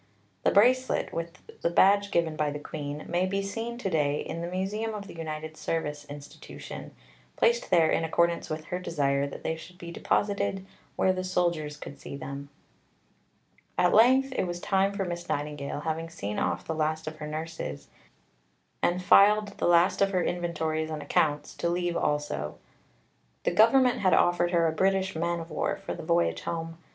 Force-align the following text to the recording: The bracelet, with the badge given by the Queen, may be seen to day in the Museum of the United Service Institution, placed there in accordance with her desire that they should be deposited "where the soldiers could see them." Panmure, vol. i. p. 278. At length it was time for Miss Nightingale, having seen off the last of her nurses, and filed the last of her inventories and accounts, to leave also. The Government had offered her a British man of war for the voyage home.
The 0.41 0.49
bracelet, 0.49 1.13
with 1.13 1.43
the 1.61 1.69
badge 1.69 2.09
given 2.09 2.35
by 2.35 2.49
the 2.49 2.57
Queen, 2.57 3.05
may 3.07 3.27
be 3.27 3.43
seen 3.43 3.77
to 3.77 3.87
day 3.87 4.19
in 4.21 4.41
the 4.41 4.49
Museum 4.49 4.95
of 4.95 5.05
the 5.05 5.13
United 5.13 5.55
Service 5.57 6.05
Institution, 6.05 6.95
placed 7.35 7.69
there 7.69 7.91
in 7.91 8.03
accordance 8.03 8.49
with 8.49 8.65
her 8.73 8.79
desire 8.79 9.27
that 9.27 9.43
they 9.43 9.55
should 9.55 9.77
be 9.77 9.91
deposited 9.91 10.65
"where 10.95 11.13
the 11.13 11.23
soldiers 11.23 11.77
could 11.77 11.99
see 11.99 12.15
them." 12.15 12.49
Panmure, 13.77 13.91
vol. 13.91 13.99
i. 13.99 14.01
p. 14.01 14.29
278. 14.31 14.39
At 14.39 14.39
length 14.39 14.39
it 14.39 14.47
was 14.47 14.59
time 14.59 14.91
for 14.91 15.05
Miss 15.05 15.29
Nightingale, 15.29 15.81
having 15.81 16.09
seen 16.09 16.39
off 16.39 16.65
the 16.65 16.73
last 16.73 17.05
of 17.05 17.17
her 17.17 17.27
nurses, 17.27 17.87
and 18.81 19.03
filed 19.03 19.59
the 19.59 19.67
last 19.67 20.01
of 20.01 20.09
her 20.09 20.23
inventories 20.23 20.89
and 20.89 21.03
accounts, 21.03 21.53
to 21.57 21.69
leave 21.69 21.95
also. 21.95 22.57
The 23.43 23.51
Government 23.51 23.99
had 23.99 24.15
offered 24.15 24.49
her 24.49 24.65
a 24.65 24.71
British 24.71 25.15
man 25.15 25.39
of 25.39 25.51
war 25.51 25.77
for 25.77 25.93
the 25.93 26.01
voyage 26.01 26.41
home. 26.41 26.79